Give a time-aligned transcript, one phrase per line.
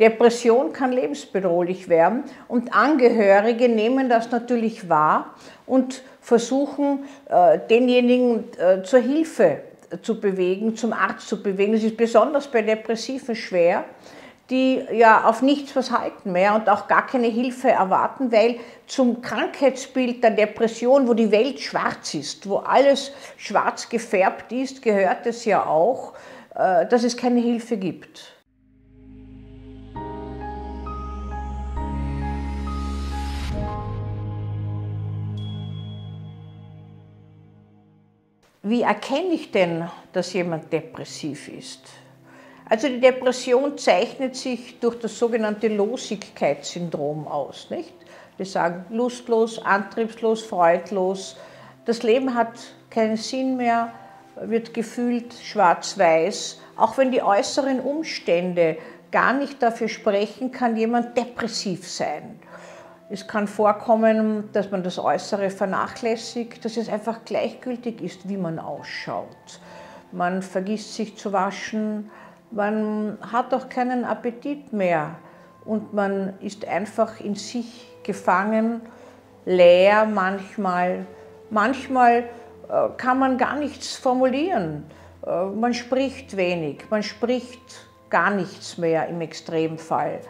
[0.00, 5.34] Depression kann lebensbedrohlich werden und Angehörige nehmen das natürlich wahr
[5.66, 9.60] und versuchen, äh, denjenigen äh, zur Hilfe
[10.02, 11.72] zu bewegen, zum Arzt zu bewegen.
[11.74, 13.84] Das ist besonders bei Depressiven schwer,
[14.48, 18.56] die ja auf nichts was halten mehr und auch gar keine Hilfe erwarten, weil
[18.86, 25.26] zum Krankheitsbild der Depression, wo die Welt schwarz ist, wo alles schwarz gefärbt ist, gehört
[25.26, 26.14] es ja auch,
[26.54, 28.39] äh, dass es keine Hilfe gibt.
[38.62, 41.80] Wie erkenne ich denn, dass jemand depressiv ist?
[42.68, 47.70] Also die Depression zeichnet sich durch das sogenannte Losigkeitssyndrom aus.
[47.70, 47.94] Nicht?
[48.36, 51.36] Wir sagen lustlos, antriebslos, freudlos.
[51.86, 52.52] Das Leben hat
[52.90, 53.92] keinen Sinn mehr,
[54.36, 56.60] wird gefühlt schwarz-weiß.
[56.76, 58.76] Auch wenn die äußeren Umstände
[59.10, 62.38] gar nicht dafür sprechen, kann jemand depressiv sein.
[63.12, 68.60] Es kann vorkommen, dass man das Äußere vernachlässigt, dass es einfach gleichgültig ist, wie man
[68.60, 69.60] ausschaut.
[70.12, 72.08] Man vergisst sich zu waschen,
[72.52, 75.16] man hat auch keinen Appetit mehr
[75.64, 78.80] und man ist einfach in sich gefangen,
[79.44, 81.04] leer manchmal.
[81.50, 82.24] Manchmal
[82.68, 84.84] äh, kann man gar nichts formulieren.
[85.26, 90.20] Äh, man spricht wenig, man spricht gar nichts mehr im Extremfall.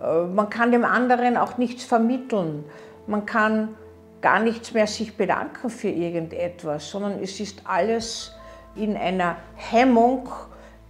[0.00, 2.64] Äh, man kann dem anderen auch nichts vermitteln.
[3.06, 3.76] Man kann
[4.20, 8.32] gar nichts mehr sich bedanken für irgendetwas, sondern es ist alles
[8.74, 10.28] in einer Hemmung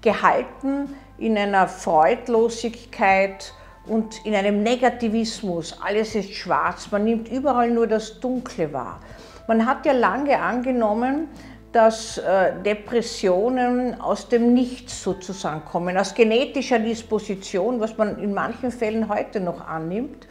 [0.01, 3.53] gehalten, in einer Freudlosigkeit
[3.87, 5.79] und in einem Negativismus.
[5.83, 9.01] Alles ist schwarz, man nimmt überall nur das Dunkle wahr.
[9.47, 11.29] Man hat ja lange angenommen,
[11.75, 18.71] dass äh, Depressionen aus dem Nichts sozusagen kommen, aus genetischer Disposition, was man in manchen
[18.71, 20.29] Fällen heute noch annimmt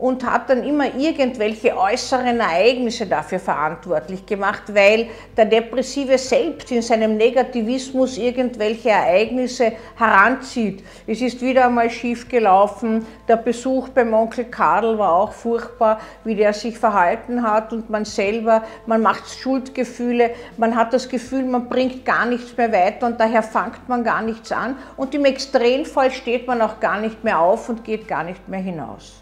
[0.00, 6.80] und hat dann immer irgendwelche äußeren Ereignisse dafür verantwortlich gemacht, weil der Depressive selbst in
[6.80, 10.82] seinem Negativismus irgendwelche Ereignisse heranzieht.
[11.06, 16.34] Es ist wieder einmal schief gelaufen, der Besuch beim Onkel Karl war auch furchtbar, wie
[16.34, 21.68] der sich verhalten hat und man selber, man macht Schuldgefühle, man hat das Gefühl, man
[21.68, 26.10] bringt gar nichts mehr weiter und daher fangt man gar nichts an und im Extremfall
[26.10, 29.20] steht man auch gar nicht mehr auf und geht gar nicht mehr hinaus.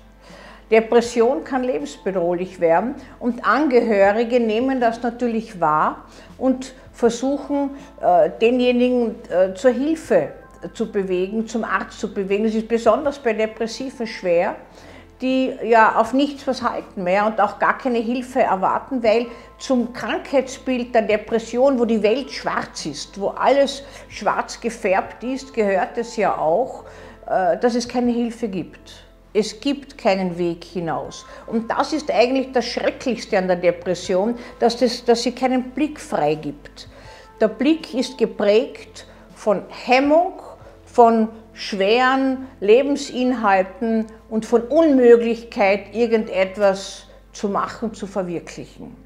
[0.70, 6.04] Depression kann lebensbedrohlich werden und Angehörige nehmen das natürlich wahr
[6.36, 7.70] und versuchen,
[8.00, 10.30] äh, denjenigen äh, zur Hilfe
[10.74, 12.44] zu bewegen, zum Arzt zu bewegen.
[12.44, 14.56] Das ist besonders bei Depressiven schwer,
[15.20, 19.26] die ja auf nichts was halten mehr und auch gar keine Hilfe erwarten, weil
[19.58, 25.96] zum Krankheitsbild der Depression, wo die Welt schwarz ist, wo alles schwarz gefärbt ist, gehört
[25.96, 26.84] es ja auch,
[27.26, 29.07] äh, dass es keine Hilfe gibt.
[29.32, 31.26] Es gibt keinen Weg hinaus.
[31.46, 36.00] Und das ist eigentlich das Schrecklichste an der Depression, dass, das, dass sie keinen Blick
[36.00, 36.88] freigibt.
[37.40, 40.40] Der Blick ist geprägt von Hemmung,
[40.84, 48.96] von schweren Lebensinhalten und von Unmöglichkeit, irgendetwas zu machen, zu verwirklichen.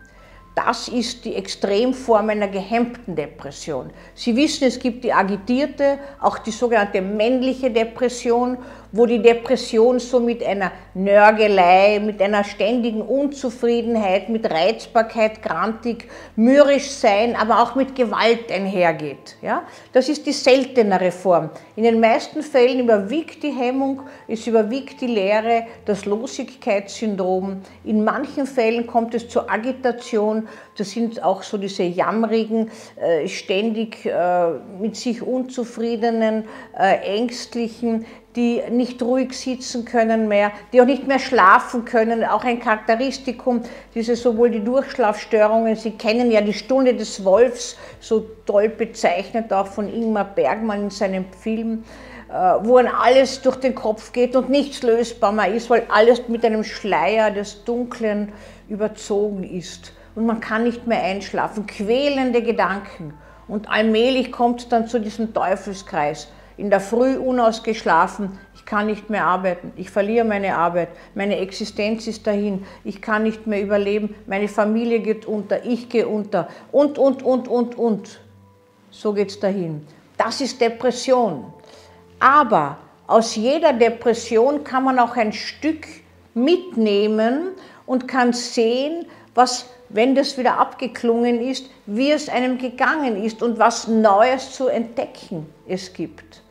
[0.55, 3.91] Das ist die Extremform einer gehemmten Depression.
[4.15, 8.59] Sie wissen, es gibt die agitierte, auch die sogenannte männliche Depression
[8.93, 16.91] wo die Depression so mit einer Nörgelei, mit einer ständigen Unzufriedenheit, mit Reizbarkeit, grantig, mürrisch
[16.91, 19.37] sein, aber auch mit Gewalt einhergeht.
[19.41, 19.63] Ja?
[19.93, 21.51] Das ist die seltenere Form.
[21.75, 27.63] In den meisten Fällen überwiegt die Hemmung, es überwiegt die Leere, das Losigkeitssyndrom.
[27.85, 34.05] In manchen Fällen kommt es zur Agitation, das sind auch so diese jammrigen, äh, ständig
[34.05, 36.45] äh, mit sich unzufriedenen,
[36.79, 38.05] äh, ängstlichen,
[38.37, 42.25] die nicht ruhig sitzen können mehr, die auch nicht mehr schlafen können.
[42.25, 43.63] Auch ein Charakteristikum,
[43.95, 49.67] diese sowohl die Durchschlafstörungen, Sie kennen ja die Stunde des Wolfs, so toll bezeichnet auch
[49.67, 51.85] von Ingmar Bergmann in seinem Film,
[52.29, 52.33] äh,
[52.63, 56.45] wo an alles durch den Kopf geht und nichts lösbar mehr ist, weil alles mit
[56.45, 58.33] einem Schleier des Dunklen
[58.69, 59.93] überzogen ist.
[60.15, 63.15] Und man kann nicht mehr einschlafen, quälende Gedanken.
[63.49, 66.29] Und allmählich kommt es dann zu diesem Teufelskreis
[66.63, 72.07] in der Früh unausgeschlafen, ich kann nicht mehr arbeiten, ich verliere meine Arbeit, meine Existenz
[72.07, 76.99] ist dahin, ich kann nicht mehr überleben, meine Familie geht unter, ich gehe unter und,
[76.99, 78.21] und, und, und, und.
[78.93, 79.85] So geht es dahin.
[80.17, 81.53] Das ist Depression.
[82.21, 82.77] Aber
[83.09, 85.89] aus jeder Depression kann man auch ein Stück
[86.33, 87.49] mitnehmen
[87.87, 93.59] und kann sehen, was, wenn das wieder abgeklungen ist, wie es einem gegangen ist und
[93.59, 96.43] was Neues zu entdecken es gibt.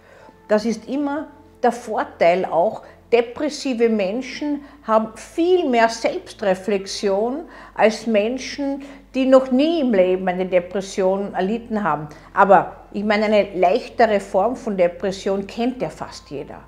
[0.51, 1.27] Das ist immer
[1.63, 2.81] der Vorteil auch,
[3.13, 8.83] depressive Menschen haben viel mehr Selbstreflexion als Menschen,
[9.15, 12.09] die noch nie im Leben eine Depression erlitten haben.
[12.33, 16.59] Aber ich meine, eine leichtere Form von Depression kennt ja fast jeder.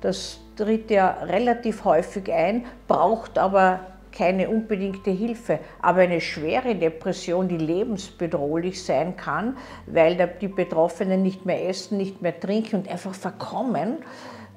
[0.00, 3.80] Das tritt ja relativ häufig ein, braucht aber
[4.12, 5.58] keine unbedingte Hilfe.
[5.80, 9.56] Aber eine schwere Depression, die lebensbedrohlich sein kann,
[9.86, 13.98] weil die Betroffenen nicht mehr essen, nicht mehr trinken und einfach verkommen,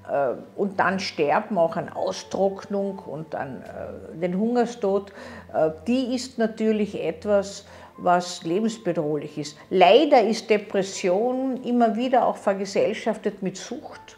[0.10, 5.12] äh, und dann sterben, auch an Austrocknung und an äh, den Hungerstod,
[5.54, 7.66] äh, die ist natürlich etwas,
[7.98, 9.58] was lebensbedrohlich ist.
[9.70, 14.18] Leider ist Depression immer wieder auch vergesellschaftet mit Sucht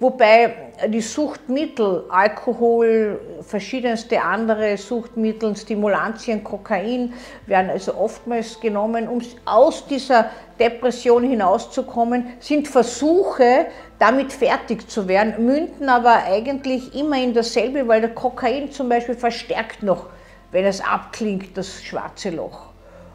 [0.00, 7.12] Wobei die Suchtmittel, Alkohol, verschiedenste andere Suchtmittel, Stimulantien, Kokain,
[7.46, 13.66] werden also oftmals genommen, um aus dieser Depression hinauszukommen, sind Versuche,
[13.98, 19.14] damit fertig zu werden, münden aber eigentlich immer in dasselbe, weil der Kokain zum Beispiel
[19.14, 20.06] verstärkt noch,
[20.50, 22.70] wenn es abklingt, das schwarze Loch.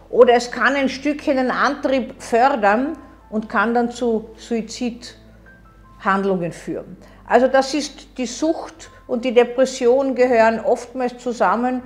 [0.09, 2.97] Oder es kann ein Stückchen den Antrieb fördern
[3.29, 5.15] und kann dann zu Suizid
[5.99, 6.97] Handlungen führen.
[7.25, 11.81] Also das ist die Sucht und die Depression gehören oftmals zusammen,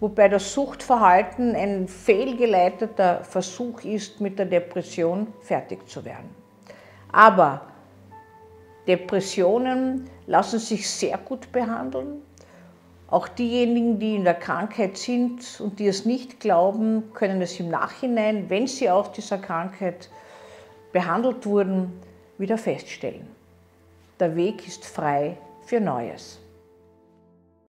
[0.00, 6.30] wobei das Suchtverhalten ein fehlgeleiteter Versuch ist, mit der Depression fertig zu werden.
[7.10, 7.62] Aber
[8.86, 12.22] Depressionen lassen sich sehr gut behandeln.
[13.08, 17.68] Auch diejenigen, die in der Krankheit sind und die es nicht glauben, können es im
[17.68, 20.10] Nachhinein, wenn sie aus dieser Krankheit
[20.92, 21.92] behandelt wurden,
[22.38, 23.28] wieder feststellen.
[24.24, 25.36] Der Weg ist frei
[25.66, 26.40] für Neues.